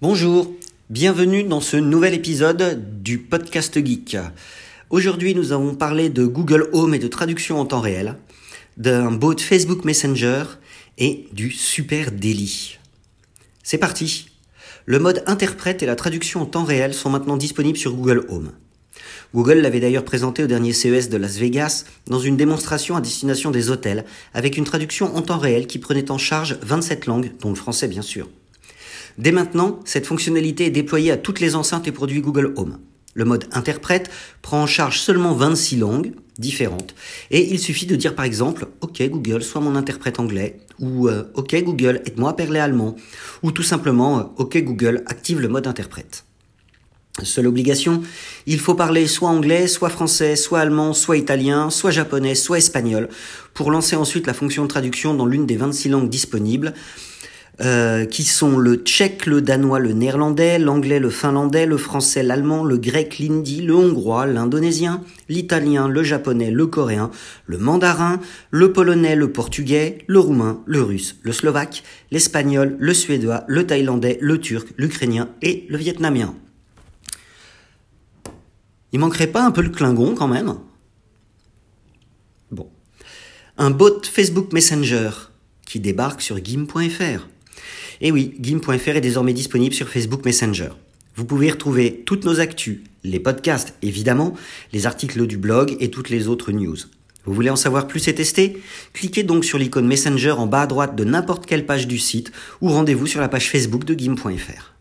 Bonjour, 0.00 0.54
bienvenue 0.90 1.42
dans 1.42 1.60
ce 1.60 1.76
nouvel 1.76 2.14
épisode 2.14 3.02
du 3.02 3.18
podcast 3.18 3.84
Geek. 3.84 4.16
Aujourd'hui, 4.90 5.34
nous 5.34 5.50
avons 5.50 5.74
parlé 5.74 6.08
de 6.08 6.24
Google 6.24 6.68
Home 6.72 6.94
et 6.94 7.00
de 7.00 7.08
traduction 7.08 7.58
en 7.58 7.64
temps 7.64 7.80
réel, 7.80 8.14
d'un 8.76 9.10
bot 9.10 9.36
Facebook 9.36 9.84
Messenger 9.84 10.44
et 10.98 11.26
du 11.32 11.50
Super 11.50 12.12
Daily. 12.12 12.78
C'est 13.64 13.78
parti. 13.78 14.28
Le 14.86 15.00
mode 15.00 15.24
interprète 15.26 15.82
et 15.82 15.86
la 15.86 15.96
traduction 15.96 16.42
en 16.42 16.46
temps 16.46 16.62
réel 16.62 16.94
sont 16.94 17.10
maintenant 17.10 17.36
disponibles 17.36 17.76
sur 17.76 17.94
Google 17.94 18.24
Home. 18.28 18.52
Google 19.34 19.58
l'avait 19.58 19.80
d'ailleurs 19.80 20.04
présenté 20.04 20.44
au 20.44 20.46
dernier 20.46 20.74
CES 20.74 21.08
de 21.08 21.16
Las 21.16 21.38
Vegas 21.38 21.86
dans 22.06 22.20
une 22.20 22.36
démonstration 22.36 22.94
à 22.94 23.00
destination 23.00 23.50
des 23.50 23.68
hôtels 23.68 24.04
avec 24.32 24.58
une 24.58 24.64
traduction 24.64 25.16
en 25.16 25.22
temps 25.22 25.38
réel 25.38 25.66
qui 25.66 25.80
prenait 25.80 26.12
en 26.12 26.18
charge 26.18 26.56
27 26.62 27.06
langues, 27.06 27.32
dont 27.40 27.48
le 27.48 27.56
français 27.56 27.88
bien 27.88 28.02
sûr. 28.02 28.28
Dès 29.18 29.32
maintenant, 29.32 29.80
cette 29.84 30.06
fonctionnalité 30.06 30.66
est 30.66 30.70
déployée 30.70 31.10
à 31.10 31.16
toutes 31.16 31.40
les 31.40 31.56
enceintes 31.56 31.88
et 31.88 31.92
produits 31.92 32.20
Google 32.20 32.54
Home. 32.56 32.78
Le 33.14 33.24
mode 33.24 33.46
interprète 33.50 34.10
prend 34.42 34.62
en 34.62 34.66
charge 34.66 35.00
seulement 35.00 35.34
26 35.34 35.78
langues 35.78 36.12
différentes 36.38 36.94
et 37.32 37.52
il 37.52 37.58
suffit 37.58 37.86
de 37.86 37.96
dire 37.96 38.14
par 38.14 38.24
exemple 38.24 38.68
OK 38.80 39.02
Google, 39.02 39.42
sois 39.42 39.60
mon 39.60 39.74
interprète 39.74 40.20
anglais 40.20 40.60
ou 40.78 41.08
euh, 41.08 41.24
OK 41.34 41.56
Google, 41.64 42.00
aide-moi 42.06 42.30
à 42.30 42.32
parler 42.34 42.60
allemand 42.60 42.94
ou 43.42 43.50
tout 43.50 43.64
simplement 43.64 44.20
euh, 44.20 44.22
OK 44.36 44.56
Google, 44.62 45.02
active 45.06 45.40
le 45.40 45.48
mode 45.48 45.66
interprète. 45.66 46.24
Seule 47.24 47.48
obligation, 47.48 48.02
il 48.46 48.60
faut 48.60 48.74
parler 48.74 49.08
soit 49.08 49.28
anglais, 49.28 49.66
soit 49.66 49.88
français, 49.88 50.36
soit 50.36 50.60
allemand, 50.60 50.92
soit 50.92 51.16
italien, 51.16 51.70
soit 51.70 51.90
japonais, 51.90 52.36
soit 52.36 52.58
espagnol, 52.58 53.08
pour 53.54 53.72
lancer 53.72 53.96
ensuite 53.96 54.28
la 54.28 54.34
fonction 54.34 54.62
de 54.62 54.68
traduction 54.68 55.14
dans 55.14 55.26
l'une 55.26 55.44
des 55.44 55.56
26 55.56 55.88
langues 55.88 56.08
disponibles, 56.08 56.74
euh, 57.60 58.04
qui 58.04 58.22
sont 58.22 58.56
le 58.56 58.76
tchèque, 58.76 59.26
le 59.26 59.42
danois, 59.42 59.80
le 59.80 59.92
néerlandais, 59.92 60.60
l'anglais, 60.60 61.00
le 61.00 61.10
finlandais, 61.10 61.66
le 61.66 61.76
français, 61.76 62.22
l'allemand, 62.22 62.62
le 62.62 62.78
grec, 62.78 63.18
l'hindi, 63.18 63.62
le 63.62 63.74
hongrois, 63.74 64.26
l'indonésien, 64.26 65.02
l'italien, 65.28 65.88
le 65.88 66.04
japonais, 66.04 66.52
le 66.52 66.66
coréen, 66.68 67.10
le 67.46 67.58
mandarin, 67.58 68.20
le 68.52 68.72
polonais, 68.72 69.16
le 69.16 69.32
portugais, 69.32 69.98
le 70.06 70.20
roumain, 70.20 70.62
le 70.66 70.82
russe, 70.82 71.16
le 71.22 71.32
slovaque, 71.32 71.82
l'espagnol, 72.12 72.76
le 72.78 72.94
suédois, 72.94 73.42
le 73.48 73.66
thaïlandais, 73.66 74.18
le 74.20 74.38
turc, 74.38 74.68
l'ukrainien 74.76 75.28
et 75.42 75.66
le 75.68 75.78
vietnamien. 75.78 76.36
Il 78.92 79.00
manquerait 79.00 79.26
pas 79.26 79.44
un 79.44 79.50
peu 79.50 79.62
le 79.62 79.70
clingon 79.70 80.14
quand 80.14 80.28
même? 80.28 80.54
Bon. 82.52 82.70
Un 83.56 83.70
bot 83.70 84.00
Facebook 84.04 84.52
Messenger 84.52 85.10
qui 85.66 85.80
débarque 85.80 86.22
sur 86.22 86.42
gim.fr. 86.42 87.26
Et 88.00 88.12
oui, 88.12 88.34
Gim.fr 88.40 88.88
est 88.88 89.00
désormais 89.00 89.32
disponible 89.32 89.74
sur 89.74 89.88
Facebook 89.88 90.24
Messenger. 90.24 90.70
Vous 91.16 91.24
pouvez 91.24 91.48
y 91.48 91.50
retrouver 91.50 92.02
toutes 92.06 92.24
nos 92.24 92.38
actus, 92.38 92.78
les 93.02 93.18
podcasts 93.18 93.74
évidemment, 93.82 94.34
les 94.72 94.86
articles 94.86 95.26
du 95.26 95.36
blog 95.36 95.76
et 95.80 95.90
toutes 95.90 96.10
les 96.10 96.28
autres 96.28 96.52
news. 96.52 96.76
Vous 97.24 97.34
voulez 97.34 97.50
en 97.50 97.56
savoir 97.56 97.88
plus 97.88 98.06
et 98.06 98.14
tester? 98.14 98.62
Cliquez 98.92 99.24
donc 99.24 99.44
sur 99.44 99.58
l'icône 99.58 99.86
Messenger 99.86 100.30
en 100.30 100.46
bas 100.46 100.62
à 100.62 100.66
droite 100.66 100.94
de 100.94 101.04
n'importe 101.04 101.44
quelle 101.44 101.66
page 101.66 101.88
du 101.88 101.98
site 101.98 102.30
ou 102.60 102.68
rendez-vous 102.68 103.06
sur 103.06 103.20
la 103.20 103.28
page 103.28 103.50
Facebook 103.50 103.84
de 103.84 103.98
Gim.fr. 103.98 104.74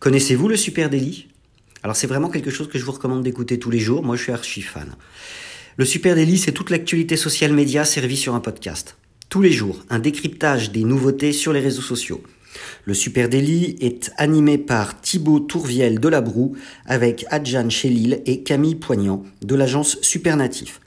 Connaissez-vous 0.00 0.48
le 0.48 0.56
Super 0.56 0.90
Daily? 0.90 1.28
Alors 1.82 1.94
c'est 1.94 2.06
vraiment 2.06 2.28
quelque 2.28 2.50
chose 2.50 2.68
que 2.68 2.78
je 2.78 2.84
vous 2.84 2.92
recommande 2.92 3.22
d'écouter 3.22 3.58
tous 3.58 3.70
les 3.70 3.78
jours, 3.78 4.02
moi 4.02 4.16
je 4.16 4.24
suis 4.24 4.32
archi 4.32 4.62
fan. 4.62 4.96
Le 5.76 5.84
Super 5.84 6.14
Daily, 6.14 6.36
c'est 6.36 6.52
toute 6.52 6.70
l'actualité 6.70 7.16
social 7.16 7.52
média 7.52 7.84
servie 7.84 8.16
sur 8.16 8.34
un 8.34 8.40
podcast 8.40 8.96
tous 9.30 9.40
les 9.40 9.52
jours 9.52 9.78
un 9.88 10.00
décryptage 10.00 10.72
des 10.72 10.84
nouveautés 10.84 11.32
sur 11.32 11.52
les 11.52 11.60
réseaux 11.60 11.80
sociaux. 11.80 12.22
Le 12.84 12.94
Super 12.94 13.28
Daily 13.28 13.76
est 13.80 14.10
animé 14.16 14.58
par 14.58 15.00
Thibaut 15.00 15.38
Tourviel 15.38 16.00
de 16.00 16.08
La 16.08 16.20
Broue 16.20 16.56
avec 16.84 17.24
Adjan 17.30 17.70
Chélil 17.70 18.22
et 18.26 18.42
Camille 18.42 18.74
Poignant 18.74 19.22
de 19.40 19.54
l'agence 19.54 19.98
Supernatif. 20.02 20.80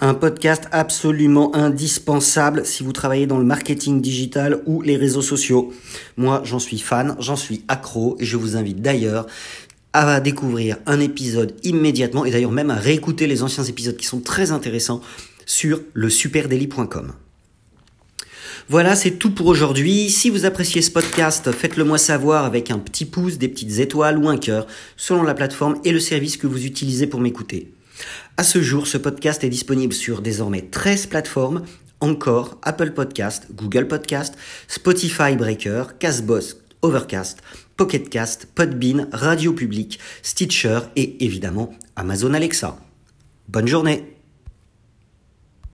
Un 0.00 0.14
podcast 0.14 0.64
absolument 0.72 1.54
indispensable 1.54 2.66
si 2.66 2.82
vous 2.82 2.92
travaillez 2.92 3.28
dans 3.28 3.38
le 3.38 3.44
marketing 3.44 4.00
digital 4.00 4.60
ou 4.66 4.82
les 4.82 4.96
réseaux 4.96 5.22
sociaux. 5.22 5.72
Moi, 6.16 6.42
j'en 6.44 6.58
suis 6.58 6.80
fan, 6.80 7.14
j'en 7.20 7.36
suis 7.36 7.62
accro 7.68 8.16
et 8.18 8.24
je 8.24 8.36
vous 8.36 8.56
invite 8.56 8.82
d'ailleurs 8.82 9.28
à 9.92 10.18
découvrir 10.18 10.78
un 10.86 10.98
épisode 10.98 11.54
immédiatement 11.62 12.24
et 12.24 12.32
d'ailleurs 12.32 12.50
même 12.50 12.70
à 12.70 12.76
réécouter 12.76 13.28
les 13.28 13.44
anciens 13.44 13.62
épisodes 13.62 13.96
qui 13.96 14.06
sont 14.06 14.20
très 14.20 14.50
intéressants 14.50 15.00
sur 15.46 15.80
le 15.92 16.10
superdaily.com. 16.10 17.12
Voilà, 18.68 18.94
c'est 18.94 19.12
tout 19.12 19.30
pour 19.30 19.46
aujourd'hui. 19.46 20.08
Si 20.08 20.30
vous 20.30 20.44
appréciez 20.44 20.82
ce 20.82 20.90
podcast, 20.90 21.50
faites-le 21.50 21.84
moi 21.84 21.98
savoir 21.98 22.44
avec 22.44 22.70
un 22.70 22.78
petit 22.78 23.04
pouce, 23.04 23.38
des 23.38 23.48
petites 23.48 23.78
étoiles 23.78 24.18
ou 24.18 24.28
un 24.28 24.38
cœur, 24.38 24.66
selon 24.96 25.24
la 25.24 25.34
plateforme 25.34 25.80
et 25.84 25.92
le 25.92 26.00
service 26.00 26.36
que 26.36 26.46
vous 26.46 26.64
utilisez 26.64 27.06
pour 27.06 27.20
m'écouter. 27.20 27.72
À 28.36 28.44
ce 28.44 28.62
jour, 28.62 28.86
ce 28.86 28.98
podcast 28.98 29.44
est 29.44 29.48
disponible 29.48 29.92
sur 29.92 30.22
désormais 30.22 30.62
13 30.62 31.06
plateformes, 31.06 31.62
encore 32.00 32.58
Apple 32.62 32.92
Podcast, 32.92 33.48
Google 33.52 33.88
Podcast, 33.88 34.34
Spotify 34.68 35.36
Breaker, 35.36 35.84
Castbox, 35.98 36.56
Overcast, 36.82 37.42
Pocketcast, 37.76 38.46
Podbean, 38.54 39.08
Radio 39.12 39.52
Public, 39.52 39.98
Stitcher 40.22 40.80
et 40.96 41.24
évidemment 41.24 41.74
Amazon 41.96 42.34
Alexa. 42.34 42.78
Bonne 43.48 43.68
journée 43.68 44.11